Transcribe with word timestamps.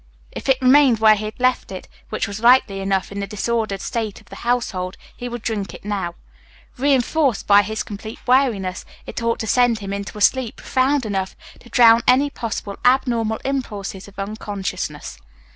If 0.31 0.49
it 0.49 0.59
remained 0.63 0.97
where 0.97 1.13
he 1.13 1.25
had 1.25 1.39
left 1.39 1.71
it, 1.71 1.87
which 2.09 2.27
was 2.27 2.39
likely 2.39 2.79
enough 2.79 3.11
in 3.11 3.19
the 3.19 3.27
disordered 3.27 3.81
state 3.81 4.19
of 4.19 4.29
the 4.29 4.37
household, 4.37 4.97
he 5.15 5.29
would 5.29 5.43
drink 5.43 5.75
it 5.75 5.85
now. 5.85 6.15
Reinforced 6.75 7.45
by 7.45 7.61
his 7.61 7.83
complete 7.83 8.17
weariness, 8.25 8.83
it 9.05 9.21
ought 9.21 9.37
to 9.41 9.45
send 9.47 9.77
him 9.77 9.93
into 9.93 10.17
a 10.17 10.21
sleep 10.21 10.55
profound 10.55 11.05
enough 11.05 11.35
to 11.59 11.69
drown 11.69 12.01
any 12.07 12.31
possible 12.31 12.77
abnormal 12.83 13.37
impulses 13.45 14.07
of 14.07 14.17
unconsciousness. 14.17 15.19